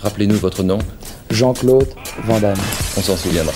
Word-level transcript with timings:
Rappelez-nous 0.00 0.36
votre 0.36 0.62
nom. 0.62 0.78
Jean-Claude 1.30 1.88
Van 2.24 2.38
Damme. 2.40 2.56
On 2.96 3.02
s'en 3.02 3.16
souviendra. 3.16 3.52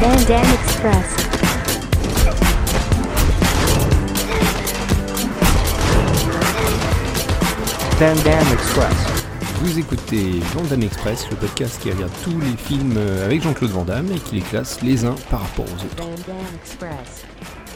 Van 0.00 0.14
Damme 0.28 0.44
Express. 0.64 1.26
Van 7.98 8.14
Damme 8.24 8.52
Express. 8.52 9.16
Vous 9.62 9.78
écoutez 9.78 10.40
Van 10.54 10.62
Damme 10.62 10.82
Express, 10.82 11.26
le 11.30 11.36
podcast 11.36 11.80
qui 11.80 11.90
regarde 11.90 12.12
tous 12.22 12.38
les 12.40 12.56
films 12.56 12.98
avec 13.24 13.42
Jean-Claude 13.42 13.70
Van 13.70 13.84
Damme 13.84 14.12
et 14.12 14.18
qui 14.18 14.36
les 14.36 14.42
classe 14.42 14.80
les 14.82 15.04
uns 15.04 15.14
par 15.30 15.40
rapport 15.42 15.64
aux 15.64 15.84
autres. 15.84 16.04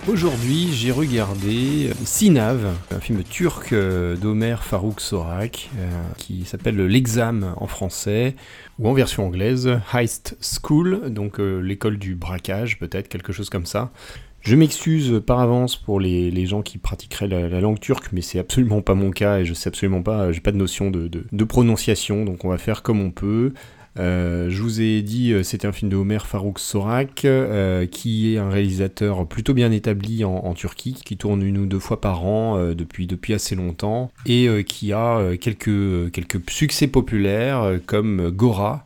Aujourd'hui, 0.08 0.68
j'ai 0.72 0.90
regardé 0.90 1.90
Sinav, 2.04 2.66
un 2.90 3.00
film 3.00 3.22
turc 3.22 3.72
euh, 3.72 4.16
d'Omer 4.16 4.56
Farouk 4.62 5.00
Sorak, 5.00 5.68
euh, 5.78 5.88
qui 6.16 6.44
s'appelle 6.46 6.84
L'Exam 6.86 7.54
en 7.56 7.66
français, 7.66 8.34
ou 8.78 8.88
en 8.88 8.94
version 8.94 9.26
anglaise, 9.26 9.78
Heist 9.92 10.36
School, 10.40 11.12
donc 11.12 11.38
euh, 11.38 11.60
l'école 11.60 11.98
du 11.98 12.14
braquage, 12.14 12.78
peut-être, 12.78 13.08
quelque 13.08 13.32
chose 13.32 13.50
comme 13.50 13.66
ça. 13.66 13.90
Je 14.40 14.56
m'excuse 14.56 15.20
par 15.24 15.38
avance 15.38 15.76
pour 15.76 16.00
les, 16.00 16.46
gens 16.46 16.62
qui 16.62 16.78
pratiqueraient 16.78 17.28
la, 17.28 17.48
la 17.48 17.60
langue 17.60 17.78
turque, 17.78 18.08
mais 18.12 18.22
c'est 18.22 18.38
absolument 18.38 18.80
pas 18.80 18.94
mon 18.94 19.10
cas 19.10 19.40
et 19.40 19.44
je 19.44 19.52
sais 19.52 19.68
absolument 19.68 20.02
pas, 20.02 20.32
j'ai 20.32 20.40
pas 20.40 20.52
de 20.52 20.56
notion 20.56 20.90
de- 20.90 21.08
de 21.08 21.44
prononciation, 21.44 22.24
donc 22.24 22.46
on 22.46 22.48
va 22.48 22.56
faire 22.56 22.82
comme 22.82 23.00
on 23.02 23.10
peut. 23.10 23.52
Euh, 23.98 24.48
je 24.50 24.62
vous 24.62 24.80
ai 24.80 25.02
dit, 25.02 25.32
euh, 25.32 25.42
c'était 25.42 25.66
un 25.66 25.72
film 25.72 25.90
de 25.90 25.96
Omer 25.96 26.26
Farouk 26.26 26.58
Sorak, 26.60 27.24
euh, 27.24 27.86
qui 27.86 28.32
est 28.34 28.38
un 28.38 28.48
réalisateur 28.48 29.26
plutôt 29.26 29.52
bien 29.52 29.72
établi 29.72 30.24
en, 30.24 30.54
Turquie, 30.54 30.94
qui 31.04 31.16
tourne 31.16 31.42
une 31.42 31.58
ou 31.58 31.66
deux 31.66 31.78
fois 31.78 32.00
par 32.00 32.24
an 32.24 32.74
depuis, 32.74 33.08
assez 33.32 33.54
longtemps, 33.54 34.10
et 34.26 34.64
qui 34.64 34.92
a 34.92 35.36
quelques, 35.36 36.50
succès 36.50 36.86
populaires 36.86 37.78
comme 37.86 38.30
Gora, 38.30 38.84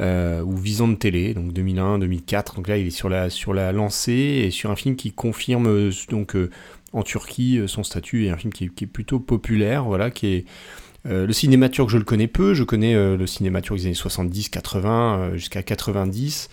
ou 0.00 0.56
Vision 0.56 0.88
de 0.88 0.94
télé, 0.94 1.34
donc 1.34 1.52
2001-2004. 1.52 2.56
Donc 2.56 2.68
là, 2.68 2.78
il 2.78 2.86
est 2.86 2.90
sur 2.90 3.08
la, 3.08 3.72
lancée 3.72 4.42
et 4.44 4.50
sur 4.50 4.70
un 4.70 4.76
film 4.76 4.96
qui 4.96 5.12
confirme 5.12 5.90
en 6.92 7.02
Turquie 7.02 7.60
son 7.66 7.82
statut 7.82 8.26
et 8.26 8.30
un 8.30 8.36
film 8.36 8.52
qui 8.52 8.64
est, 8.64 8.68
qui 8.68 8.84
est 8.84 8.88
plutôt 8.88 9.18
populaire, 9.18 9.84
voilà, 9.84 10.10
qui 10.10 10.28
est 10.28 10.44
euh, 11.06 11.26
le 11.26 11.32
cinéma 11.32 11.68
turc, 11.68 11.88
je 11.88 11.98
le 11.98 12.04
connais 12.04 12.28
peu. 12.28 12.54
Je 12.54 12.64
connais 12.64 12.94
euh, 12.94 13.16
le 13.16 13.26
cinéma 13.26 13.60
turc 13.60 13.78
des 13.78 13.86
années 13.86 13.94
70-80 13.94 14.86
euh, 14.86 15.32
jusqu'à 15.34 15.62
90 15.62 16.48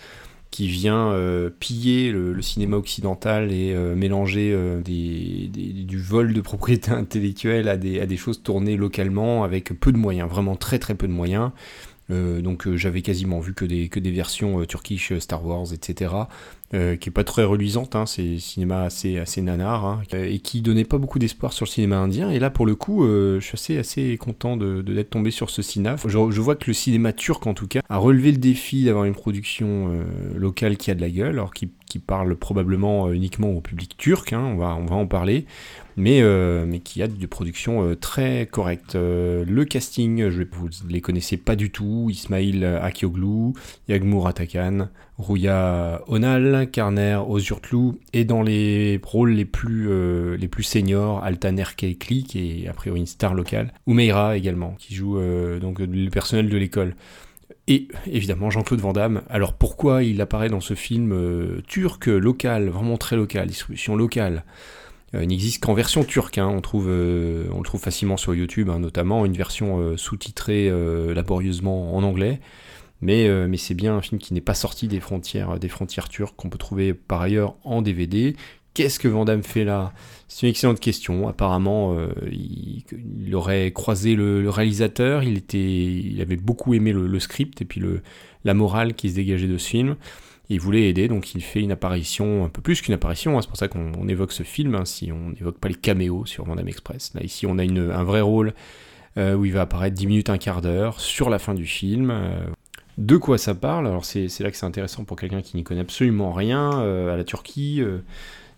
qui 0.50 0.66
vient 0.66 1.12
euh, 1.12 1.48
piller 1.60 2.10
le, 2.10 2.32
le 2.32 2.42
cinéma 2.42 2.76
occidental 2.76 3.52
et 3.52 3.72
mélanger 3.94 4.52
du 4.84 5.98
vol 5.98 6.32
de 6.32 6.40
propriété 6.40 6.90
intellectuelle 6.90 7.68
à 7.68 7.76
des 7.76 8.16
choses 8.16 8.42
tournées 8.42 8.76
localement 8.76 9.44
avec 9.44 9.78
peu 9.78 9.92
de 9.92 9.96
moyens, 9.96 10.28
vraiment 10.28 10.56
très 10.56 10.80
très 10.80 10.96
peu 10.96 11.06
de 11.06 11.12
moyens. 11.12 11.52
Euh, 12.10 12.40
donc 12.40 12.66
euh, 12.66 12.76
j'avais 12.76 13.02
quasiment 13.02 13.40
vu 13.40 13.54
que 13.54 13.64
des, 13.64 13.88
que 13.88 14.00
des 14.00 14.10
versions 14.10 14.60
euh, 14.60 14.66
turkish, 14.66 15.16
Star 15.18 15.44
Wars, 15.44 15.72
etc. 15.72 16.12
qui 16.72 16.76
est 16.76 17.12
pas 17.12 17.24
très 17.24 17.42
reluisante, 17.42 17.96
hein, 17.96 18.06
c'est 18.06 18.38
cinéma 18.38 18.82
assez, 18.82 19.18
assez 19.18 19.42
nanar, 19.42 19.84
hein, 19.84 20.02
et 20.12 20.38
qui 20.38 20.62
donnait 20.62 20.84
pas 20.84 20.98
beaucoup 20.98 21.18
d'espoir 21.18 21.52
sur 21.52 21.64
le 21.64 21.70
cinéma 21.70 21.98
indien. 21.98 22.30
Et 22.30 22.38
là, 22.38 22.48
pour 22.48 22.64
le 22.64 22.76
coup, 22.76 23.04
je 23.04 23.40
suis 23.40 23.54
assez, 23.54 23.78
assez 23.78 24.16
content 24.18 24.56
de, 24.56 24.80
d'être 24.80 25.10
tombé 25.10 25.32
sur 25.32 25.50
ce 25.50 25.62
cinaf. 25.62 26.06
Je, 26.06 26.40
vois 26.40 26.54
que 26.54 26.66
le 26.68 26.72
cinéma 26.72 27.12
turc, 27.12 27.44
en 27.48 27.54
tout 27.54 27.66
cas, 27.66 27.80
a 27.88 27.96
relevé 27.96 28.30
le 28.30 28.38
défi 28.38 28.84
d'avoir 28.84 29.04
une 29.04 29.14
production 29.14 29.90
locale 30.36 30.76
qui 30.76 30.92
a 30.92 30.94
de 30.94 31.00
la 31.00 31.10
gueule, 31.10 31.30
alors 31.30 31.52
qui, 31.52 31.70
qui 31.90 31.98
parle 31.98 32.36
probablement 32.36 33.08
euh, 33.08 33.12
uniquement 33.12 33.50
au 33.50 33.60
public 33.60 33.96
turc, 33.96 34.32
hein, 34.32 34.42
on, 34.42 34.56
va, 34.56 34.94
en 34.94 35.06
parler, 35.08 35.44
mais, 35.96 36.20
euh, 36.22 36.78
qui 36.84 37.02
a 37.02 37.08
de 37.08 37.26
production 37.26 37.82
euh, 37.82 37.96
très 37.96 38.46
correcte. 38.46 38.94
Euh, 38.94 39.44
le 39.44 39.64
casting, 39.64 40.30
je, 40.30 40.44
vous 40.52 40.68
ne 40.68 40.92
les 40.92 41.00
connaissez 41.00 41.36
pas 41.36 41.56
du 41.56 41.70
tout, 41.70 42.06
Ismail 42.08 42.64
Akioglu, 42.64 43.54
Yagmur 43.88 44.28
Atakan, 44.28 44.88
Rouya 45.18 46.00
Onal, 46.06 46.70
Karner 46.70 47.20
Ozurtlu, 47.28 47.94
et 48.12 48.24
dans 48.24 48.42
les 48.42 49.00
rôles 49.02 49.32
les 49.32 49.44
plus, 49.44 49.90
seniors, 50.62 51.24
Altan 51.24 51.56
Erkekli, 51.56 52.22
qui 52.22 52.62
est 52.62 52.68
a 52.68 52.72
priori 52.72 53.00
une 53.00 53.06
star 53.06 53.34
locale, 53.34 53.74
Oumeira 53.88 54.36
également, 54.36 54.76
qui 54.78 54.94
joue 54.94 55.18
donc 55.60 55.80
le 55.80 56.08
personnel 56.08 56.48
de 56.48 56.56
l'école. 56.56 56.94
Et 57.66 57.88
évidemment 58.06 58.50
Jean-Claude 58.50 58.80
Van 58.80 58.92
Damme. 58.92 59.22
Alors 59.28 59.52
pourquoi 59.52 60.02
il 60.02 60.20
apparaît 60.20 60.48
dans 60.48 60.60
ce 60.60 60.74
film 60.74 61.12
euh, 61.12 61.60
turc, 61.66 62.06
local, 62.06 62.68
vraiment 62.68 62.96
très 62.96 63.16
local, 63.16 63.46
distribution 63.48 63.96
locale? 63.96 64.44
Euh, 65.14 65.22
il 65.22 65.28
n'existe 65.28 65.62
qu'en 65.62 65.74
version 65.74 66.04
turque, 66.04 66.38
hein. 66.38 66.48
on, 66.48 66.60
trouve, 66.60 66.88
euh, 66.88 67.46
le 67.48 67.62
trouve 67.62 67.80
facilement 67.80 68.16
sur 68.16 68.34
YouTube, 68.34 68.70
hein, 68.70 68.78
notamment 68.78 69.24
une 69.24 69.34
version 69.34 69.96
sous-titrée 69.96 70.70
laborieusement 71.14 71.96
en 71.96 72.02
anglais. 72.02 72.40
Mais, 73.02 73.30
mais 73.48 73.56
c'est 73.56 73.72
bien 73.74 73.96
un 73.96 74.02
film 74.02 74.20
qui 74.20 74.34
n'est 74.34 74.42
pas 74.42 74.54
sorti 74.54 74.86
des 74.86 75.00
frontières, 75.00 75.58
des 75.58 75.68
frontières 75.68 76.10
turques, 76.10 76.36
qu'on 76.36 76.50
peut 76.50 76.58
trouver 76.58 76.92
par 76.92 77.22
ailleurs 77.22 77.54
en 77.64 77.80
DVD. 77.80 78.36
Qu'est-ce 78.74 79.00
que 79.00 79.08
Van 79.08 79.24
Damme 79.24 79.42
fait 79.42 79.64
là? 79.64 79.92
C'est 80.28 80.46
une 80.46 80.50
excellente 80.50 80.78
question. 80.78 81.26
Apparemment, 81.26 81.96
euh, 81.98 82.08
il, 82.30 83.34
aurait 83.34 83.72
croisé 83.72 84.14
le, 84.14 84.48
réalisateur, 84.48 85.24
il, 85.24 85.38
était, 85.38 85.58
il 85.58 86.20
avait 86.20 86.36
beaucoup 86.36 86.72
aimé 86.72 86.92
le, 86.92 87.18
script 87.18 87.60
et 87.62 87.64
puis 87.64 87.80
le, 87.80 88.02
la 88.44 88.54
morale 88.54 88.94
qui 88.94 89.10
se 89.10 89.16
dégageait 89.16 89.48
de 89.48 89.58
ce 89.58 89.68
film. 89.68 89.96
Il 90.48 90.60
voulait 90.60 90.88
aider, 90.88 91.08
donc 91.08 91.34
il 91.34 91.42
fait 91.42 91.60
une 91.60 91.72
apparition, 91.72 92.44
un 92.44 92.48
peu 92.48 92.60
plus 92.60 92.80
qu'une 92.80 92.94
apparition, 92.94 93.36
hein, 93.36 93.42
c'est 93.42 93.48
pour 93.48 93.56
ça 93.56 93.68
qu'on 93.68 93.92
on 93.98 94.08
évoque 94.08 94.32
ce 94.32 94.42
film, 94.44 94.74
hein, 94.74 94.84
si 94.84 95.12
on 95.12 95.30
n'évoque 95.30 95.58
pas 95.58 95.68
les 95.68 95.74
caméos 95.74 96.26
sur 96.26 96.44
Van 96.44 96.56
Damme 96.56 96.68
Express. 96.68 97.12
Là, 97.14 97.22
ici, 97.22 97.46
on 97.46 97.58
a 97.58 97.64
une, 97.64 97.90
un 97.90 98.04
vrai 98.04 98.20
rôle 98.20 98.54
euh, 99.16 99.34
où 99.34 99.44
il 99.44 99.52
va 99.52 99.62
apparaître 99.62 99.96
10 99.96 100.06
minutes, 100.06 100.30
un 100.30 100.38
quart 100.38 100.60
d'heure 100.60 101.00
sur 101.00 101.28
la 101.28 101.40
fin 101.40 101.54
du 101.54 101.66
film. 101.66 102.10
euh, 102.10 102.44
de 102.98 103.16
quoi 103.16 103.38
ça 103.38 103.54
parle? 103.54 103.86
Alors 103.86 104.04
c'est 104.04 104.28
là 104.40 104.50
que 104.50 104.56
c'est 104.56 104.66
intéressant 104.66 105.04
pour 105.04 105.16
quelqu'un 105.16 105.40
qui 105.40 105.56
n'y 105.56 105.64
connaît 105.64 105.80
absolument 105.80 106.32
rien 106.32 106.70
à 106.70 107.16
la 107.16 107.24
Turquie. 107.24 107.82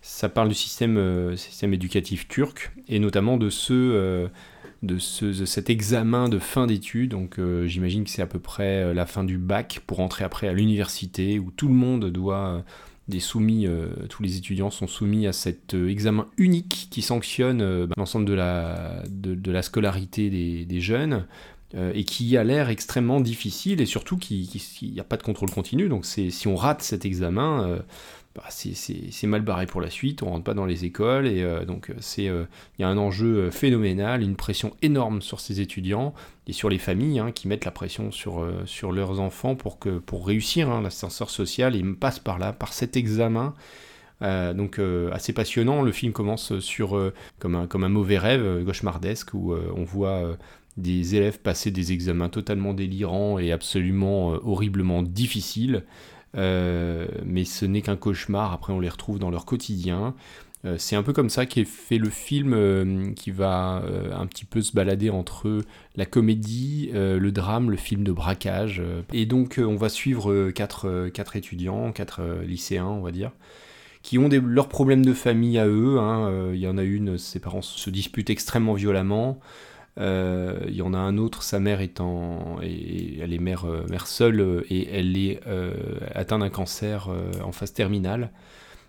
Ça 0.03 0.27
parle 0.27 0.49
du 0.49 0.53
système, 0.53 0.97
euh, 0.97 1.37
système 1.37 1.73
éducatif 1.73 2.27
turc 2.27 2.73
et 2.89 2.99
notamment 2.99 3.37
de 3.37 3.49
ce, 3.49 3.73
euh, 3.73 4.27
de, 4.83 4.99
ce, 4.99 5.45
cet 5.45 5.69
examen 5.69 6.27
de 6.27 6.39
fin 6.39 6.67
d'études. 6.67 7.11
Donc 7.11 7.39
euh, 7.39 7.65
j'imagine 7.67 8.03
que 8.03 8.09
c'est 8.09 8.21
à 8.21 8.27
peu 8.27 8.39
près 8.39 8.93
la 8.93 9.05
fin 9.05 9.23
du 9.23 9.37
bac 9.37 9.81
pour 9.87 10.01
entrer 10.01 10.25
après 10.25 10.49
à 10.49 10.53
l'université 10.53 11.39
où 11.39 11.51
tout 11.51 11.69
le 11.69 11.73
monde 11.73 12.11
doit 12.11 12.63
des 13.07 13.21
soumis, 13.21 13.67
tous 14.09 14.23
les 14.23 14.37
étudiants 14.37 14.69
sont 14.69 14.87
soumis 14.87 15.27
à 15.27 15.33
cet 15.33 15.73
examen 15.73 16.27
unique 16.37 16.87
qui 16.89 17.01
sanctionne 17.01 17.85
bah, 17.85 17.93
l'ensemble 17.97 18.25
de 18.25 18.33
la, 18.33 19.03
de, 19.09 19.51
la 19.51 19.61
scolarité 19.61 20.29
des, 20.65 20.79
jeunes 20.79 21.25
et 21.75 22.05
qui 22.05 22.37
a 22.37 22.45
l'air 22.45 22.69
extrêmement 22.69 23.19
difficile 23.19 23.81
et 23.81 23.85
surtout 23.85 24.15
qui 24.15 24.49
n'y 24.81 24.99
a 25.01 25.03
pas 25.03 25.17
de 25.17 25.23
contrôle 25.23 25.51
continu. 25.51 25.89
Donc 25.89 26.05
si 26.05 26.47
on 26.47 26.55
rate 26.55 26.81
cet 26.81 27.03
examen, 27.03 27.83
bah, 28.35 28.43
c'est- 28.49 29.27
mal 29.27 29.41
barré 29.43 29.67
pour 29.67 29.79
la 29.79 29.91
suite, 29.91 30.23
on 30.23 30.31
rentre 30.31 30.43
pas 30.43 30.55
dans 30.55 30.65
les 30.65 30.85
écoles 30.85 31.27
et 31.27 31.43
euh, 31.43 31.65
donc 31.65 31.91
euh, 31.91 31.93
c'est 31.99 32.27
euh, 32.27 32.45
il 32.77 32.81
y 32.81 32.85
a 32.85 32.87
un 32.89 32.97
enjeu 32.97 33.51
phénoménal, 33.51 34.23
une 34.23 34.35
pression 34.35 34.75
énorme 34.81 35.21
sur 35.21 35.39
ces 35.39 35.61
étudiants 35.61 36.15
et 36.47 36.53
sur 36.53 36.67
les 36.69 36.79
familles 36.79 37.19
hein, 37.19 37.31
qui 37.31 37.47
mettent 37.47 37.65
la 37.65 37.71
pression 37.71 38.11
sur, 38.11 38.45
sur 38.65 38.91
leurs 38.91 39.19
enfants 39.19 39.55
pour 39.55 39.77
que 39.77 39.99
pour 39.99 40.25
réussir 40.25 40.69
hein, 40.71 40.81
l'ascenseur 40.81 41.29
social, 41.29 41.75
ils 41.75 41.95
passent 41.95 42.19
par 42.19 42.39
là, 42.39 42.53
par 42.53 42.73
cet 42.73 42.97
examen. 42.97 43.53
Donc 44.21 44.79
assez 45.11 45.33
passionnant, 45.33 45.81
le 45.81 45.91
film 45.91 46.13
commence 46.13 46.57
sur 46.59 46.97
comme, 47.39 47.55
un, 47.55 47.67
comme 47.67 47.83
un 47.83 47.89
mauvais 47.89 48.17
rêve 48.17 48.63
cauchemardesque 48.65 49.33
où 49.33 49.53
on 49.53 49.83
voit 49.83 50.37
des 50.77 51.15
élèves 51.15 51.39
passer 51.39 51.71
des 51.71 51.91
examens 51.91 52.29
totalement 52.29 52.73
délirants 52.73 53.37
et 53.37 53.51
absolument 53.51 54.29
horriblement 54.43 55.03
difficiles. 55.03 55.83
Euh, 56.35 57.07
mais 57.25 57.45
ce 57.45 57.65
n'est 57.65 57.81
qu'un 57.81 57.95
cauchemar, 57.95 58.53
après 58.53 58.73
on 58.73 58.79
les 58.79 58.89
retrouve 58.89 59.19
dans 59.19 59.29
leur 59.29 59.45
quotidien. 59.45 60.15
Euh, 60.65 60.75
c'est 60.77 60.95
un 60.95 61.03
peu 61.03 61.11
comme 61.13 61.29
ça 61.29 61.45
qu'est 61.45 61.65
fait 61.65 61.97
le 61.97 62.09
film 62.09 62.53
euh, 62.53 63.11
qui 63.13 63.31
va 63.31 63.83
un 64.15 64.25
petit 64.27 64.45
peu 64.45 64.61
se 64.61 64.73
balader 64.73 65.09
entre 65.09 65.61
la 65.95 66.05
comédie, 66.05 66.89
le 66.93 67.31
drame, 67.31 67.69
le 67.69 67.77
film 67.77 68.03
de 68.03 68.11
braquage. 68.11 68.81
Et 69.11 69.25
donc 69.25 69.59
on 69.63 69.75
va 69.75 69.89
suivre 69.89 70.51
quatre, 70.51 71.09
quatre 71.09 71.35
étudiants, 71.35 71.91
quatre 71.91 72.21
lycéens 72.45 72.87
on 72.87 73.01
va 73.01 73.11
dire, 73.11 73.31
qui 74.01 74.17
ont 74.17 74.29
leurs 74.29 74.69
problèmes 74.69 75.05
de 75.05 75.13
famille 75.13 75.59
à 75.59 75.67
eux. 75.67 75.99
hein. 75.99 76.51
Il 76.53 76.59
y 76.59 76.67
en 76.67 76.77
a 76.77 76.83
une, 76.83 77.17
ses 77.17 77.39
parents 77.39 77.61
se 77.61 77.89
disputent 77.89 78.29
extrêmement 78.29 78.73
violemment. 78.73 79.39
Euh, 79.99 80.59
Il 80.67 80.75
y 80.75 80.81
en 80.81 80.93
a 80.93 80.97
un 80.97 81.17
autre, 81.17 81.43
sa 81.43 81.59
mère 81.59 81.81
est 81.81 81.99
elle 81.99 83.33
est 83.33 83.37
mère, 83.39 83.65
euh, 83.65 83.85
mère 83.89 84.07
seule 84.07 84.39
euh, 84.39 84.65
et 84.69 84.89
elle 84.89 85.15
est 85.17 85.39
atteinte 86.15 86.39
d'un 86.41 86.49
cancer 86.49 87.09
en 87.43 87.51
phase 87.51 87.73
terminale. 87.73 88.31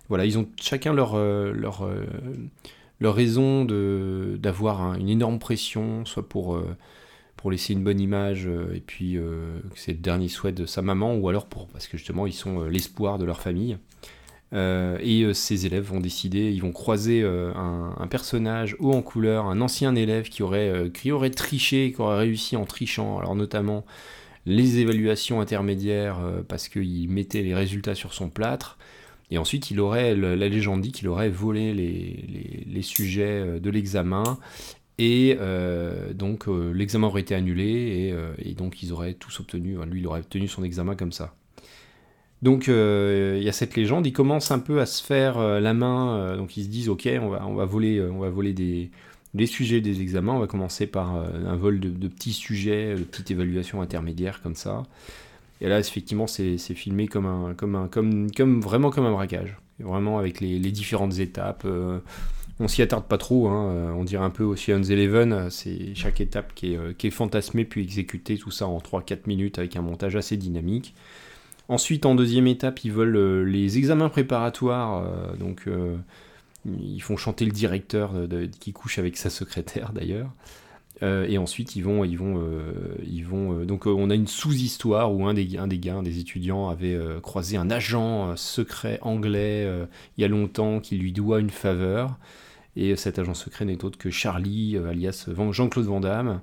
Voilà, 0.09 0.25
ils 0.25 0.37
ont 0.37 0.47
chacun 0.59 0.93
leur, 0.93 1.17
leur, 1.17 1.89
leur 2.99 3.15
raison 3.15 3.65
d'avoir 3.65 4.81
un- 4.81 4.99
une 4.99 5.09
énorme 5.09 5.39
pression, 5.39 6.05
soit 6.05 6.27
pour, 6.27 6.61
pour 7.37 7.51
laisser 7.51 7.73
une 7.73 7.83
bonne 7.83 7.99
image 7.99 8.47
et 8.73 8.81
puis 8.81 9.17
euh, 9.17 9.59
c'est 9.75 9.93
le 9.93 9.97
dernier 9.97 10.27
souhait 10.27 10.51
de 10.51 10.65
sa 10.65 10.81
maman, 10.83 11.15
ou 11.15 11.27
alors 11.29 11.47
pour, 11.47 11.67
parce 11.67 11.87
que 11.87 11.97
justement 11.97 12.27
ils 12.27 12.33
sont 12.33 12.63
l'espoir 12.65 13.17
de 13.17 13.25
leur 13.25 13.41
famille. 13.41 13.77
Euh, 14.53 14.97
et 15.01 15.23
euh, 15.23 15.33
ces 15.33 15.65
élèves 15.65 15.85
vont 15.85 15.99
décider, 15.99 16.51
ils 16.51 16.61
vont 16.61 16.71
croiser 16.71 17.21
euh, 17.23 17.51
un, 17.55 18.07
personnage 18.07 18.75
haut 18.79 18.93
en 18.93 19.01
couleur, 19.01 19.45
un 19.47 19.59
ancien 19.61 19.95
élève 19.95 20.29
qui 20.29 20.43
aurait, 20.43 20.69
euh, 20.69 20.89
qui 20.89 21.11
aurait 21.11 21.31
triché, 21.31 21.91
qui 21.91 22.01
aurait 22.01 22.19
réussi 22.19 22.55
en 22.55 22.65
trichant, 22.65 23.17
alors 23.17 23.35
notamment 23.35 23.85
les 24.45 24.79
évaluations 24.79 25.41
intermédiaires 25.41 26.19
euh, 26.19 26.43
parce 26.47 26.69
qu'il 26.69 27.09
mettait 27.09 27.41
les 27.43 27.55
résultats 27.55 27.95
sur 27.95 28.13
son 28.13 28.29
plâtre. 28.29 28.77
Et 29.31 29.37
ensuite, 29.39 29.71
il 29.71 29.79
aurait, 29.79 30.15
la 30.15 30.35
légende 30.49 30.81
dit 30.81 30.91
qu'il 30.91 31.07
aurait 31.07 31.29
volé 31.29 31.73
les, 31.73 32.63
les- 32.67 32.81
sujets 32.83 33.41
euh, 33.41 33.59
de 33.59 33.69
l'examen. 33.71 34.39
Et 34.99 35.37
euh, 35.39 36.13
donc, 36.13 36.47
euh, 36.47 36.71
l'examen 36.73 37.07
aurait 37.07 37.21
été 37.21 37.35
annulé. 37.35 37.65
Et, 38.09 38.11
euh, 38.13 38.33
et 38.39 38.53
donc, 38.53 38.83
ils 38.83 38.93
auraient 38.93 39.15
tous 39.15 39.39
obtenu, 39.39 39.77
lui, 39.87 40.01
il 40.01 40.07
aurait 40.07 40.21
obtenu 40.21 40.47
son 40.47 40.63
examen 40.63 40.95
comme 40.95 41.11
ça. 41.11 41.35
Donc, 42.41 42.69
euh, 42.69 43.35
il 43.37 43.43
y 43.43 43.49
a 43.49 43.51
cette 43.51 43.75
légende. 43.75 44.05
Ils 44.05 44.13
commencent 44.13 44.51
un 44.51 44.59
peu 44.59 44.79
à 44.79 44.85
se 44.85 45.03
faire 45.03 45.37
euh, 45.37 45.59
la 45.59 45.73
main. 45.73 46.17
euh, 46.17 46.37
donc, 46.37 46.57
ils 46.57 46.63
se 46.63 46.69
disent 46.69 46.89
Ok, 46.89 47.07
on 47.21 47.29
va, 47.29 47.65
voler, 47.65 48.53
des, 48.53 48.91
des 49.33 49.45
sujets 49.45 49.81
des 49.81 50.01
examens. 50.01 50.33
On 50.33 50.39
va 50.39 50.47
commencer 50.47 50.87
par 50.87 51.15
un 51.15 51.55
vol 51.55 51.79
de, 51.79 52.07
petits 52.07 52.33
sujets, 52.33 52.95
de 52.95 53.03
petites 53.03 53.31
évaluations 53.31 53.81
intermédiaires 53.81 54.41
comme 54.41 54.55
ça. 54.55 54.83
Et 55.61 55.69
là, 55.69 55.79
effectivement, 55.79 56.27
c'est 56.27 56.57
filmé 56.57 57.07
comme 57.07 57.25
un, 57.25 57.53
comme 57.53 57.75
un, 57.75 57.87
comme, 57.87 58.61
vraiment 58.61 58.89
comme 58.89 59.05
un 59.05 59.11
braquage, 59.11 59.57
vraiment 59.79 60.19
avec 60.19 60.41
les, 60.41 60.59
les 60.59 60.71
différentes 60.71 61.17
étapes. 61.19 61.65
on 62.59 62.67
s'y 62.67 62.81
attarde 62.81 63.05
pas 63.05 63.17
trop, 63.17 63.47
hein, 63.47 63.93
on 63.97 64.03
dirait 64.03 64.25
un 64.25 64.29
peu 64.29 64.43
Ocean's 64.43 64.89
Eleven, 64.89 65.49
c'est 65.49 65.95
chaque 65.95 66.19
étape 66.19 66.53
qui 66.53 66.73
est, 66.73 66.97
qui 66.97 67.07
est 67.07 67.11
fantasmée 67.11 67.63
puis 67.63 67.81
exécutée, 67.81 68.37
tout 68.37 68.51
ça 68.51 68.67
en 68.67 68.79
3-4 68.79 69.21
minutes 69.27 69.57
avec 69.57 69.77
un 69.77 69.81
montage 69.81 70.17
assez 70.17 70.35
dynamique. 70.35 70.93
Ensuite, 71.67 72.05
en 72.05 72.13
deuxième 72.13 72.47
étape, 72.47 72.83
ils 72.83 72.91
veulent 72.91 73.15
euh, 73.15 73.43
les 73.43 73.77
examens 73.77 74.09
préparatoires, 74.09 75.03
euh, 75.03 75.35
donc 75.35 75.63
euh, 75.67 75.95
ils 76.65 77.01
font 77.01 77.17
chanter 77.17 77.45
le 77.45 77.51
directeur 77.51 78.11
qui 78.59 78.71
couche 78.73 78.99
avec 78.99 79.17
sa 79.17 79.29
secrétaire 79.29 79.91
d'ailleurs. 79.93 80.31
Et 81.01 81.37
ensuite, 81.37 81.75
ils 81.75 81.83
vont, 81.83 82.03
ils 82.05 82.17
vont, 82.17 82.41
ils 83.05 83.25
vont. 83.25 83.65
donc, 83.65 83.85
on 83.85 84.09
a 84.09 84.15
une 84.15 84.27
sous-histoire 84.27 85.13
où 85.13 85.27
un 85.27 85.33
des, 85.35 85.57
un 85.57 85.67
des 85.67 85.77
gars, 85.77 85.95
un 85.95 86.03
des 86.03 86.19
étudiants, 86.19 86.69
avait 86.69 86.97
croisé 87.21 87.57
un 87.57 87.69
agent 87.69 88.35
secret 88.37 88.97
anglais 89.01 89.69
il 90.17 90.21
y 90.21 90.23
a 90.23 90.27
longtemps 90.29 90.79
qui 90.79 90.97
lui 90.97 91.11
doit 91.11 91.41
une 91.41 91.51
faveur. 91.51 92.17
Et 92.77 92.95
cet 92.95 93.19
agent 93.19 93.35
secret 93.35 93.65
n'est 93.65 93.83
autre 93.83 93.99
que 93.99 94.09
Charlie, 94.09 94.77
alias 94.77 95.27
Jean-Claude 95.51 95.85
Van 95.85 95.99
Damme, 95.99 96.39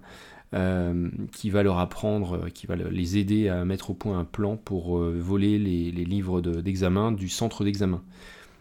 euh, 0.54 1.08
qui 1.32 1.50
va 1.50 1.62
leur 1.62 1.78
apprendre, 1.78 2.44
euh, 2.44 2.49
qui 2.50 2.66
va 2.66 2.76
le- 2.76 2.88
les 2.90 3.16
aider 3.16 3.49
à 3.49 3.64
mettre 3.64 3.90
au 3.90 3.94
point 3.94 4.19
un 4.19 4.25
plan 4.25 4.56
pour 4.56 4.99
euh, 4.99 5.16
voler 5.19 5.58
les, 5.58 5.90
livres 5.90 6.40
de- 6.40 6.60
d'examen 6.60 7.12
du 7.12 7.28
centre 7.28 7.64
d'examen. 7.64 8.02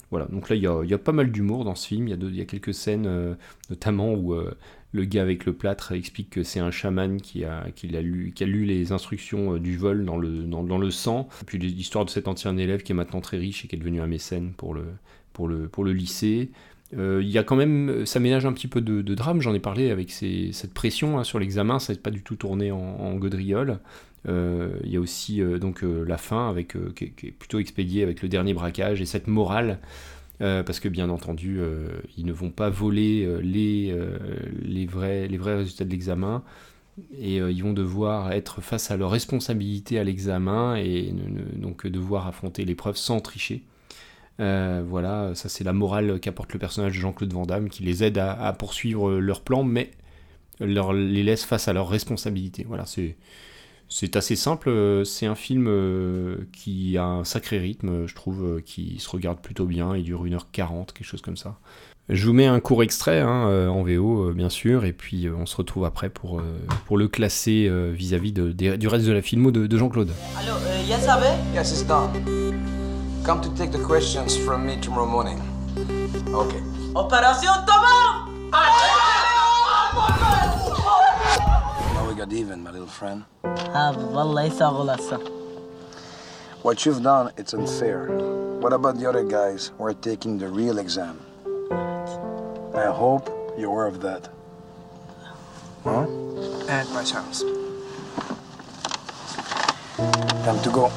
Voilà, 0.09 0.25
donc 0.27 0.49
là, 0.49 0.55
il 0.55 0.61
y 0.61 0.93
a, 0.93 0.97
pas 0.97 1.13
mal 1.13 1.31
d'humour 1.31 1.63
dans 1.63 1.75
ce 1.75 1.87
film. 1.87 2.07
Il 2.07 2.35
y 2.35 2.41
a, 2.41 2.45
quelques 2.45 2.73
scènes, 2.73 3.37
notamment 3.69 4.13
où 4.13 4.35
le 4.91 5.05
gars 5.05 5.21
avec 5.21 5.45
le 5.45 5.53
plâtre 5.53 5.93
explique 5.93 6.29
que 6.29 6.43
c'est 6.43 6.59
un 6.59 6.69
chaman 6.69 7.21
qui 7.21 7.45
a, 7.45 7.63
lu, 8.01 8.33
les 8.65 8.91
instructions 8.91 9.55
du 9.55 9.77
vol 9.77 10.03
dans 10.03 10.17
le, 10.17 10.43
dans, 10.43 10.63
dans 10.65 10.77
le 10.77 10.91
sang. 10.91 11.29
Et 11.41 11.45
puis 11.45 11.57
l'histoire 11.59 12.03
de 12.03 12.09
cet 12.09 12.27
ancien 12.27 12.57
élève 12.57 12.83
qui 12.83 12.91
est 12.91 12.95
maintenant 12.95 13.21
très 13.21 13.37
riche 13.37 13.63
et 13.63 13.69
qui 13.69 13.77
est 13.77 13.79
devenu 13.79 14.01
un 14.01 14.07
mécène 14.07 14.51
pour 14.51 14.73
le 14.73 15.93
lycée. 15.93 16.51
Euh, 16.97 17.21
Il 17.23 17.29
y 17.29 17.37
a 17.37 17.43
quand 17.43 17.55
même, 17.55 18.05
ça 18.05 18.19
ménage 18.19 18.45
un 18.45 18.53
petit 18.53 18.67
peu 18.67 18.81
de, 18.81 19.01
drame, 19.15 19.41
j'en 19.41 19.53
ai 19.53 19.59
parlé 19.59 19.91
avec 19.91 20.11
cette 20.11 20.73
pression 20.73 21.19
hein, 21.19 21.23
sur 21.23 21.39
l'examen, 21.39 21.79
ça 21.79 21.93
n'est 21.93 21.99
pas 21.99 22.11
du 22.11 22.21
tout 22.23 22.35
tourné 22.35 22.71
en, 22.71 22.77
en 22.79 23.15
gaudriole. 23.15 23.79
Euh, 24.27 24.69
Il 24.83 24.91
y 24.91 24.97
a 24.97 24.99
aussi 24.99 25.41
euh, 25.41 25.57
donc 25.57 25.81
la 25.83 26.17
fin 26.17 26.49
avec, 26.49 26.75
qui, 26.95 27.05
est- 27.05 27.31
plutôt 27.31 27.59
expédiée 27.59 28.03
avec 28.03 28.21
le 28.21 28.29
dernier 28.29 28.53
braquage 28.53 29.01
et 29.01 29.05
cette 29.05 29.27
morale 29.27 29.79
parce 30.39 30.79
que 30.79 30.89
bien 30.89 31.09
entendu, 31.11 31.59
ils 32.17 32.25
ne 32.25 32.33
vont 32.33 32.49
pas 32.49 32.71
voler 32.71 33.27
les, 33.43 33.95
les, 34.63 34.87
vrais, 34.87 35.27
les 35.27 35.37
vrais 35.37 35.57
résultats 35.57 35.85
de 35.85 35.91
l'examen 35.91 36.41
et 37.15 37.37
ils 37.37 37.61
vont 37.63 37.73
devoir 37.73 38.31
être 38.31 38.59
face 38.59 38.89
à 38.89 38.97
leur 38.97 39.11
responsabilité 39.11 39.99
à 39.99 40.03
l'examen 40.03 40.75
et 40.77 41.13
donc 41.55 41.85
devoir 41.85 42.25
affronter 42.27 42.65
l'épreuve 42.65 42.97
sans 42.97 43.19
tricher. 43.21 43.61
Euh, 44.41 44.83
voilà, 44.85 45.31
ça 45.35 45.49
c'est 45.49 45.63
la 45.63 45.73
morale 45.73 46.19
qu'apporte 46.19 46.51
le 46.53 46.59
personnage 46.59 46.93
de 46.93 46.99
Jean-Claude 46.99 47.31
Van 47.31 47.45
Damme 47.45 47.69
qui 47.69 47.83
les 47.83 48.03
aide 48.03 48.17
à, 48.17 48.31
à 48.31 48.53
poursuivre 48.53 49.11
leur 49.11 49.41
plan 49.41 49.63
mais 49.63 49.91
leur, 50.59 50.93
les 50.93 51.23
laisse 51.23 51.45
face 51.45 51.67
à 51.67 51.73
leurs 51.73 51.89
responsabilités. 51.89 52.65
Voilà, 52.67 52.85
c'est 52.85 53.17
c'est 53.93 54.15
assez 54.15 54.37
simple, 54.37 55.01
c'est 55.03 55.25
un 55.25 55.35
film 55.35 55.65
euh, 55.67 56.37
qui 56.53 56.97
a 56.97 57.03
un 57.03 57.25
sacré 57.25 57.59
rythme, 57.59 58.07
je 58.07 58.15
trouve, 58.15 58.45
euh, 58.45 58.61
qui 58.61 58.97
se 58.99 59.09
regarde 59.09 59.41
plutôt 59.41 59.65
bien, 59.65 59.97
il 59.97 60.03
dure 60.03 60.25
1h40, 60.25 60.93
quelque 60.93 61.03
chose 61.03 61.21
comme 61.21 61.35
ça. 61.35 61.57
Je 62.07 62.25
vous 62.25 62.31
mets 62.31 62.45
un 62.45 62.61
court 62.61 62.83
extrait 62.83 63.19
hein, 63.19 63.69
en 63.69 63.83
VO, 63.83 64.33
bien 64.33 64.49
sûr, 64.49 64.85
et 64.85 64.93
puis 64.93 65.29
on 65.29 65.45
se 65.45 65.55
retrouve 65.55 65.85
après 65.85 66.09
pour, 66.09 66.41
pour 66.85 66.97
le 66.97 67.07
classer 67.07 67.69
vis-à-vis 67.93 68.33
du 68.33 68.87
reste 68.87 69.05
de 69.05 69.13
la 69.13 69.21
filmo 69.21 69.51
de, 69.51 69.67
de 69.67 69.77
Jean-Claude. 69.77 70.11
Come 73.23 73.39
to 73.41 73.49
take 73.55 73.71
the 73.71 73.83
questions 73.85 74.35
from 74.35 74.65
me 74.65 74.77
tomorrow 74.81 75.05
morning. 75.05 75.39
Okay. 76.33 76.61
Opération 76.95 77.53
tamam! 77.69 78.51
Now 81.93 82.07
we 82.09 82.15
got 82.15 82.33
even, 82.33 82.63
my 82.63 82.71
little 82.71 82.87
friend. 82.87 83.23
Ah, 83.45 83.89
Abi 83.93 84.03
vallahi 84.13 84.49
sağ 84.51 84.73
olasın. 84.73 85.21
What 86.63 86.85
you've 86.85 87.03
done, 87.03 87.31
it's 87.37 87.53
unfair. 87.53 88.07
What 88.61 88.73
about 88.73 88.99
the 88.99 89.07
other 89.09 89.23
guys 89.23 89.71
who 89.77 89.85
are 89.85 89.93
taking 89.93 90.39
the 90.39 90.47
real 90.47 90.77
exam? 90.79 91.15
I 92.75 92.85
hope 92.89 93.29
you're 93.57 93.69
aware 93.71 93.87
of 93.87 94.01
that. 94.01 94.29
Huh? 95.83 96.05
Evet 96.69 96.87
başarımız. 96.95 97.43
Time 100.43 100.59
to 100.63 100.71
go. 100.71 100.89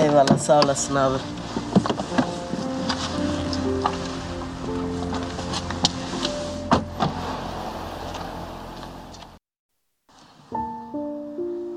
Eyvallah 0.00 0.38
sağ 0.38 0.60
olasın 0.60 0.94
abi. 0.94 1.18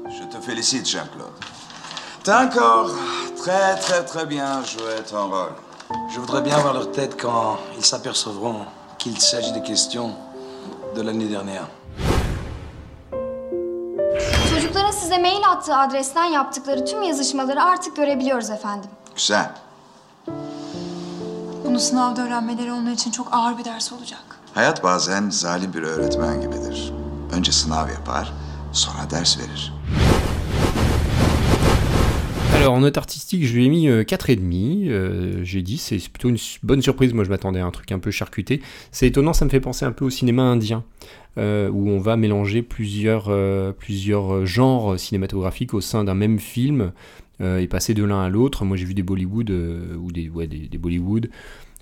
Je 0.10 0.30
te 0.32 0.42
félicite, 0.42 0.86
Jean-Claude. 0.86 1.32
T'as 2.24 2.46
encore 2.46 2.92
très, 3.38 3.76
très, 3.80 4.06
très 4.06 4.26
bien 4.30 4.64
joué 4.64 5.04
ton 5.10 5.30
rôle. 5.30 5.54
Je 6.14 6.20
voudrais 6.20 6.42
bien 6.42 6.58
voir 6.60 6.74
leur 6.74 6.92
tête 6.92 7.18
quand 7.22 7.58
ils 7.78 7.86
s'apercevront 7.86 8.66
qu'il 9.00 9.20
s'agit 9.20 9.52
des 9.52 9.64
questions 9.64 10.12
de 10.96 11.02
l'année 11.02 11.28
dernière. 11.28 11.68
Çocukların 14.62 14.92
size 14.92 15.18
mail 15.18 15.50
attığı 15.50 15.76
adresten 15.76 16.26
yaptıkları 16.26 16.86
tüm 16.86 17.04
yazışmaları 17.04 17.64
artık 17.64 17.96
görebiliyoruz 17.96 18.50
efendim. 18.50 18.90
Güzel. 19.16 19.52
Bunu 21.66 21.80
sınavda 21.80 22.22
öğrenmeleri 22.22 22.74
onlar 22.74 22.92
için 22.92 23.12
çok 23.12 23.28
ağır 23.32 23.58
bir 23.58 23.66
ders 23.66 23.94
olacak. 23.94 24.24
Hayat 24.54 24.84
bazen 24.84 25.30
zalim 25.30 25.74
bir 25.74 25.84
öğretmen 25.84 26.42
gibidir. 26.42 26.94
Önce 27.34 27.52
sınav 27.52 27.90
yapar, 27.90 28.34
sonra 28.74 29.10
ders 29.12 29.38
verir. 29.40 29.74
Alors 32.62 32.76
en 32.76 32.82
note 32.82 33.00
artistique, 33.00 33.44
je 33.44 33.56
lui 33.56 33.66
ai 33.66 33.70
mis 33.70 33.88
euh, 33.88 34.04
4,5. 34.04 34.88
Euh, 34.88 35.44
J'ai 35.44 35.64
dit, 35.64 35.80
c'est 35.80 35.98
plutôt 35.98 36.30
une 36.30 36.38
bonne 36.62 36.84
surprise. 36.84 37.12
Moi, 37.12 37.24
je 37.24 37.30
m'attendais 37.32 37.60
à 37.60 37.66
un 37.66 37.72
truc 37.72 37.92
un 37.92 37.98
peu 37.98 38.12
charcuté. 38.12 38.62
C'est 38.92 39.08
étonnant, 39.08 39.34
ça 39.34 39.46
me 39.46 39.50
fait 39.50 39.60
penser 39.60 39.84
un 39.84 39.92
peu 39.92 40.06
au 40.06 40.12
cinéma 40.12 40.44
indien, 40.44 40.84
euh, 41.40 41.72
où 41.72 41.90
on 41.90 41.98
va 41.98 42.18
mélanger 42.18 42.62
plusieurs, 42.62 43.30
euh, 43.30 43.74
genres 44.46 45.00
cinématographiques 45.00 45.74
au 45.74 45.82
sein 45.82 46.04
d'un 46.04 46.14
même 46.14 46.38
film 46.38 46.92
euh, 47.42 47.58
et 47.58 47.68
passer 47.68 47.96
de 47.96 48.04
l'un 48.04 48.22
à 48.22 48.30
l'autre. 48.30 48.64
Moi, 48.64 48.78
j'ai 48.78 48.86
vu 48.86 48.94
des 48.94 49.02
Bollywood 49.02 49.50
euh, 49.50 49.96
ou 49.96 50.12
des 50.12 50.30
Bollywood. 50.30 51.32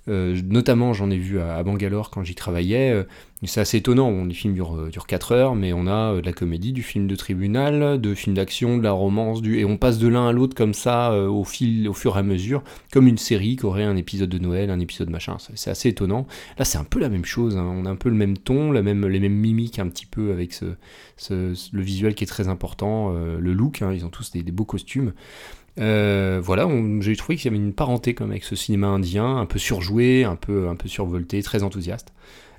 Euh, 0.08 0.40
notamment, 0.48 0.92
j'en 0.92 1.10
ai 1.10 1.18
vu 1.18 1.40
à, 1.40 1.62
Bangalore 1.62 2.10
quand 2.10 2.22
j'y 2.24 2.34
travaillais. 2.34 2.90
Euh, 2.90 3.04
c'est 3.44 3.60
assez 3.60 3.78
étonnant. 3.78 4.24
Les 4.24 4.34
films 4.34 4.54
durent, 4.54 4.76
euh, 4.76 4.90
durent 4.90 5.06
4 5.06 5.32
heures, 5.32 5.54
mais 5.54 5.72
on 5.72 5.86
a 5.86 6.14
de 6.16 6.24
la 6.26 6.32
comédie, 6.32 6.72
du 6.72 6.82
film 6.82 7.06
de 7.06 7.16
tribunal, 7.16 8.00
de 8.00 8.14
film 8.14 8.36
d'action, 8.36 8.76
de 8.78 8.82
la 8.82 8.92
romance, 8.92 9.40
du... 9.40 9.58
et 9.58 9.64
on 9.64 9.76
passe 9.78 9.98
de 9.98 10.08
l'un 10.08 10.28
à 10.28 10.32
l'autre 10.32 10.54
comme 10.54 10.74
ça 10.74 11.14
au, 11.14 11.44
fil, 11.44 11.88
au 11.88 11.94
fur 11.94 12.16
et 12.16 12.20
à 12.20 12.22
mesure, 12.22 12.62
comme 12.92 13.06
une 13.06 13.18
série 13.18 13.56
qui 13.56 13.64
aurait 13.66 13.84
un 13.84 13.96
épisode 13.96 14.28
de 14.28 14.38
Noël, 14.38 14.70
un 14.70 14.80
épisode 14.80 15.08
machin. 15.10 15.36
C'est- 15.54 15.70
assez 15.70 15.88
étonnant. 15.88 16.26
Là, 16.58 16.64
c'est 16.64 16.78
un 16.78 16.84
peu 16.84 16.98
la 16.98 17.08
même 17.08 17.24
chose. 17.24 17.56
hein. 17.56 17.64
On 17.72 17.86
a 17.86 17.90
un 17.90 17.96
peu 17.96 18.08
le 18.10 18.14
même 18.16 18.36
ton, 18.36 18.72
la 18.72 18.82
même, 18.82 19.06
les 19.06 19.20
mêmes 19.20 19.32
mimiques 19.34 19.78
un 19.78 19.88
petit 19.88 20.06
peu 20.06 20.32
avec 20.32 20.52
ce, 20.52 20.74
le 21.30 21.82
visuel 21.82 22.14
qui 22.14 22.24
est 22.24 22.26
très 22.26 22.48
important, 22.48 23.10
le 23.12 23.52
look. 23.52 23.82
hein. 23.82 23.92
ils 23.94 24.04
ont 24.04 24.08
tous 24.10 24.32
des 24.32 24.42
beaux 24.42 24.64
costumes. 24.64 25.12
Euh, 25.78 26.40
voilà, 26.42 26.68
j'ai 27.00 27.16
trouvé 27.16 27.36
qu'il 27.36 27.50
y 27.50 27.54
avait 27.54 27.62
une 27.62 27.72
parenté 27.72 28.14
comme 28.14 28.30
avec 28.30 28.44
ce 28.44 28.56
cinéma 28.56 28.88
indien, 28.88 29.36
un 29.36 29.46
peu 29.46 29.58
surjoué, 29.58 30.24
un 30.24 30.36
peu, 30.36 30.68
un 30.68 30.76
peu 30.76 30.88
survolté, 30.88 31.42
très 31.42 31.62
enthousiaste. 31.62 32.12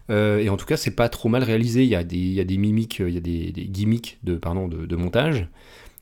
Euh, 0.10 0.40
et 0.40 0.50
en 0.50 0.58
tout 0.58 0.66
cas, 0.66 0.78
c'est 0.78 0.96
pas 0.96 1.10
trop 1.10 1.30
mal 1.30 1.44
réalisé. 1.44 1.84
Il 1.84 1.90
y 1.90 1.96
a 1.96 2.04
des, 2.04 2.18
il 2.18 2.34
y 2.34 2.40
a 2.40 2.44
des 2.44 2.58
mimiques, 2.58 3.00
il 3.00 3.14
y 3.14 3.18
a 3.18 3.22
des, 3.22 3.52
gimmicks 3.52 4.18
de, 4.24 4.36
pardon, 4.36 4.68
de, 4.68 4.96
montage. 4.96 5.48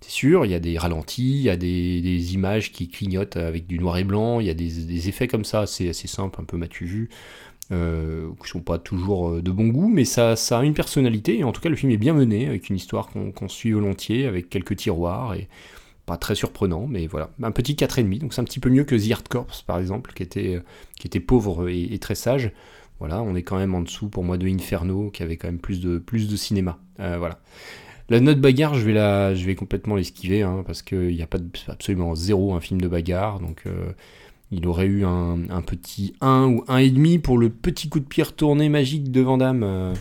C'est 0.01 0.12
sûr, 0.12 0.46
il 0.46 0.51
y 0.51 0.56
a 0.56 0.60
des 0.60 0.78
ralentis, 0.78 1.39
il 1.39 1.44
y 1.44 1.50
a 1.50 1.58
des, 1.58 2.34
images 2.34 2.72
qui 2.72 2.88
clignotent 2.88 3.38
avec 3.38 3.68
du 3.68 3.80
noir 3.80 3.98
et 3.98 4.04
blanc, 4.04 4.39
il 4.39 4.48
y 4.48 4.50
a 4.50 4.54
des, 4.54 5.10
effets 5.10 5.28
comme 5.28 5.44
ça, 5.44 5.66
c'est 5.68 5.89
assez 5.89 6.08
simple, 6.08 6.39
un 6.42 6.46
peu 6.46 6.58
matu 6.58 6.86
vu, 6.86 7.10
euh, 7.72 8.30
qui 8.42 8.50
sont 8.50 8.62
pas 8.62 8.80
toujours 8.80 9.30
euh, 9.30 9.42
de 9.42 9.51
bon 9.51 9.68
goût, 9.68 9.89
mais 9.89 10.06
ça, 10.06 10.38
ça 10.38 10.60
a 10.60 10.63
une 10.63 10.74
personnalité, 10.74 11.39
et 11.39 11.44
en 11.44 11.51
tout 11.51 11.60
cas 11.62 11.70
le 11.70 11.75
film 11.75 11.92
est 11.92 11.98
bien 11.98 12.13
mené, 12.13 12.48
avec 12.48 12.70
une 12.70 12.78
histoire 12.78 13.10
qu'on 13.10 13.32
qu'on 13.32 13.50
suit 13.50 13.74
volontiers, 13.74 14.25
avec 14.25 14.50
quelques 14.50 14.78
tiroirs, 14.78 15.34
et 15.34 15.50
très 16.18 16.36
surprenant, 16.36 16.88
mais 16.88 17.08
voilà, 17.08 17.30
un 17.42 17.51
petit 17.51 17.74
4,5, 17.74 18.20
donc 18.20 18.34
c'est 18.34 18.42
un 18.42 18.46
petit 18.46 18.60
peu 18.60 18.70
mieux 18.70 18.84
que 18.84 18.96
The 18.96 19.12
Art 19.12 19.24
Corps 19.30 19.63
par 19.66 19.80
exemple, 19.80 20.13
qui 20.13 20.24
était, 20.24 20.56
euh, 20.56 20.63
qui 21.00 21.08
était 21.08 21.20
pauvre 21.20 21.70
et, 21.70 21.84
et 21.94 22.00
très 22.00 22.16
sage. 22.16 22.51
Voilà, 23.00 23.22
on 23.24 23.36
est 23.36 23.44
quand 23.44 23.58
même 23.58 23.74
en 23.75 23.82
dessous 23.82 24.10
pour 24.10 24.24
moi 24.24 24.38
de 24.38 24.48
Inferno, 24.48 25.10
qui 25.10 25.24
avait 25.24 25.38
quand 25.38 25.48
même 25.48 25.60
plus 25.60 25.80
de, 25.80 26.00
plus 26.00 26.28
de 26.28 26.36
cinéma. 26.36 26.78
Euh, 27.00 27.18
voilà. 27.18 27.39
La 28.10 28.20
note 28.20 28.42
bagarre, 28.42 28.74
je 28.74 28.86
vais, 28.86 28.94
la, 28.94 29.34
je 29.36 29.46
vais 29.46 29.56
complètement 29.56 29.96
l'esquiver, 29.96 30.42
hein, 30.42 30.63
parce 30.66 30.82
qu'il 30.82 31.16
n'y 31.16 31.22
a 31.22 31.28
pas 31.28 31.38
de, 31.38 31.48
absolument 31.68 32.16
zéro 32.16 32.56
un 32.56 32.60
film 32.60 32.82
de 32.82 32.88
bagarre, 32.88 33.39
donc 33.39 33.63
euh, 33.68 33.92
il 34.51 34.68
aurait 34.68 34.88
eu 34.88 35.06
un, 35.06 35.50
un 35.50 35.62
petit 35.62 36.13
1 36.20 36.46
ou 36.48 36.63
1,5 36.68 37.22
pour 37.22 37.38
le 37.38 37.50
petit 37.50 37.88
coup 37.88 38.00
de 38.00 38.06
pied 38.06 38.24
retourné 38.24 38.68
magique 38.68 39.12
de 39.12 39.22
Vandamme. 39.22 39.63
Euh, 39.63 39.94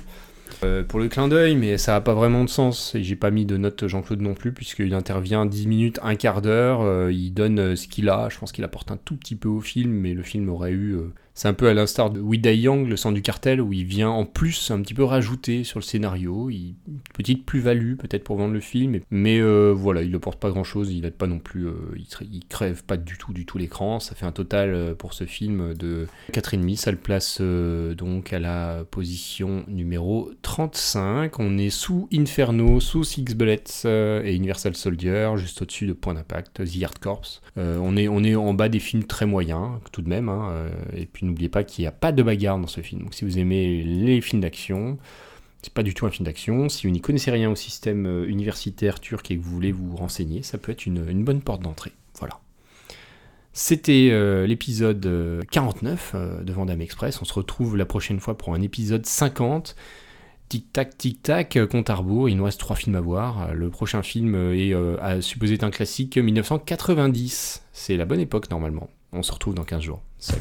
euh, 0.65 0.83
pour 0.83 0.99
le 0.99 1.09
clin 1.09 1.29
d'œil, 1.29 1.57
mais 1.57 1.79
ça 1.79 1.93
n'a 1.93 2.00
pas 2.00 2.15
vraiment 2.15 2.45
de 2.45 2.49
sens. 2.49 2.95
Et 2.95 3.03
j'ai 3.03 3.17
pas 3.17 3.31
mis 3.31 3.45
de 3.47 3.57
note 3.57 3.87
Jean-Claude 3.87 4.21
non 4.21 4.35
plus, 4.35 4.53
puisqu'il 4.53 4.95
intervient 4.95 5.47
10 5.47 5.67
minutes, 5.67 5.99
un 6.03 6.15
quart 6.15 6.43
d'heure. 6.43 6.81
euh, 6.83 7.12
il 7.12 7.33
donne 7.33 7.59
euh, 7.59 7.77
ce 7.77 7.88
qu'il 7.88 8.09
a. 8.09 8.29
Je 8.31 8.38
pense 8.38 8.53
qu'il 8.53 8.65
apporte 8.65 8.91
un 8.91 8.97
tout 8.97 9.17
petit 9.17 9.37
peu 9.37 9.49
au 9.49 9.61
film, 9.61 9.91
mais 9.93 10.15
le 10.15 10.23
film 10.23 10.49
aurait 10.49 10.73
eu. 10.73 10.97
C'est 11.38 11.47
un 11.47 11.54
peu 11.54 11.68
à 11.68 11.75
l'instar 11.75 12.11
de 12.11 12.21
We 12.21 12.40
Die 12.40 12.49
Young, 12.52 12.88
le 12.88 12.97
sang 12.97 13.12
du 13.12 13.23
cartel, 13.23 13.61
où 13.61 13.73
il 13.73 13.85
vient 13.85 14.09
en 14.09 14.25
plus 14.25 14.73
un 14.73 14.83
petit 14.83 14.92
peu 14.92 15.04
rajouter 15.04 15.62
sur 15.62 15.78
le 15.78 15.85
scénario. 15.85 16.50
Une 16.50 16.75
petite 17.14 17.47
plus-value 17.47 17.95
peut-être 17.95 18.25
pour 18.25 18.35
vendre 18.38 18.54
le 18.54 18.59
film, 18.59 18.99
mais 19.12 19.38
euh, 19.38 19.73
voilà, 19.73 20.02
il 20.02 20.11
ne 20.11 20.18
porte 20.18 20.40
pas 20.40 20.50
grand-chose. 20.50 20.90
Il 20.92 21.04
aide 21.04 21.14
pas 21.14 21.28
non 21.28 21.38
plus. 21.38 21.68
euh, 21.68 21.75
il, 21.95 22.09
il 22.33 22.45
crève 22.49 22.83
pas 22.83 22.97
du 22.97 23.16
tout, 23.18 23.33
du 23.33 23.47
tout 23.47 23.57
l'écran. 23.57 24.00
Ça 24.00 24.16
fait 24.16 24.26
un 24.26 24.33
total 24.33 24.75
euh, 24.75 24.95
pour 24.97 25.12
ce 25.14 25.26
film 25.26 25.75
de 25.75 26.09
4,5. 26.33 26.75
Ça 26.75 26.90
le 26.90 26.97
place 26.97 27.40
donc 27.40 28.33
à 28.33 28.40
la 28.40 28.83
position 28.90 29.62
numéro 29.68 30.33
35. 30.42 31.38
On 31.38 31.57
est 31.57 31.71
sous 31.71 32.09
Inferno, 32.12 32.80
sous 32.80 33.04
Six 33.04 33.23
Bullets 33.37 33.85
et 33.85 34.35
Universal 34.35 34.75
Soldier, 34.75 35.30
juste 35.37 35.62
au-dessus 35.62 35.87
de 35.87 35.92
Point 35.92 36.14
d'Impact, 36.14 36.64
The 36.64 36.83
Hard 36.83 36.99
Corps. 36.99 37.42
On, 37.57 37.97
est, 37.97 38.09
on 38.09 38.25
est 38.25 38.35
en 38.35 38.54
bas 38.54 38.68
des 38.68 38.80
films 38.80 39.04
très 39.04 39.26
moyens, 39.26 39.78
tout 39.92 40.02
de 40.02 40.09
même. 40.09 40.28
hein, 40.28 40.66
et 40.97 41.07
puis 41.07 41.27
n'oubliez 41.28 41.49
pas 41.49 41.64
qu'il 41.64 41.82
n'y 41.82 41.87
a 41.87 41.92
pas 41.92 42.12
de 42.12 42.23
bagarre 42.23 42.58
dans 42.58 42.66
ce 42.66 42.80
film. 42.80 43.02
Donc 43.02 43.14
si 43.14 43.25
vous 43.25 43.38
aimez 43.38 43.82
les 43.82 44.20
films 44.20 44.42
d'action, 44.42 44.99
c'est 45.62 45.73
pas 45.73 45.82
du 45.82 45.94
tout 45.94 46.06
un 46.06 46.11
film 46.11 46.26
d'action. 46.26 46.68
Si 46.68 46.87
vous 46.87 46.92
n'y 46.92 47.00
connaissez 47.00 47.30
rien 47.30 47.50
au 47.50 47.56
système 47.56 48.06
euh, 48.06 48.28
universitaire 48.28 49.00
turc 49.00 49.30
et 49.30 49.37
que 49.37 49.42
vous 49.42 49.50
voulez 49.50 49.73
vous 49.73 49.97
renseigner, 49.97 50.42
ça 50.42 50.58
peut 50.58 50.73
être 50.73 50.87
une, 50.87 51.25
bonne 51.25 51.42
porte 51.42 51.62
d'entrée. 51.62 51.92
Voilà. 52.18 52.40
C'était 53.52 54.11
euh, 54.12 54.47
l'épisode 54.47 55.04
euh, 55.06 55.42
49 55.50 56.12
euh, 56.14 56.42
de 56.42 56.52
Vandame 56.52 56.80
Express. 56.80 57.20
On 57.20 57.25
se 57.25 57.32
retrouve 57.32 57.76
la 57.76 57.87
prochaine 57.87 58.20
fois 58.20 58.38
pour 58.38 58.54
un 58.54 58.62
épisode 58.62 59.04
50. 59.04 59.75
Tic-tac, 60.49 60.97
tic-tac, 60.97 61.58
compte 61.68 61.90
à 61.90 61.97
rebours. 61.97 62.28
Il 62.28 62.37
nous 62.37 62.44
reste 62.44 62.61
trois 62.61 62.76
films 62.76 62.94
à 62.94 63.00
voir. 63.00 63.52
Le 63.52 63.68
prochain 63.68 64.02
film 64.02 64.35
est 64.54 64.73
à 65.02 65.20
supposer 65.20 65.54
être 65.54 65.64
un 65.64 65.70
classique 65.70 66.16
1990. 66.16 67.64
C'est 67.73 67.99
la 67.99 68.06
bonne 68.06 68.20
époque 68.20 68.50
normalement. 68.50 68.88
On 69.12 69.23
se 69.23 69.30
retrouve 69.30 69.54
dans 69.54 69.64
15 69.64 69.82
jours. 69.82 70.00
Salut. 70.18 70.40